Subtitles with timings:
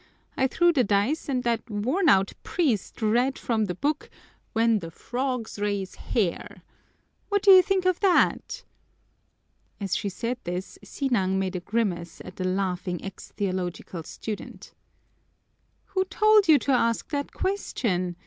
[0.35, 4.09] I threw the dice and that worn out priest read from the book,
[4.51, 6.63] 'When the frogs raise hair.'
[7.29, 8.63] What do you think of that?"
[9.79, 14.73] As she said this, Sinang made a grimace at the laughing ex theological student.
[15.93, 18.15] "Who told you to ask that question?"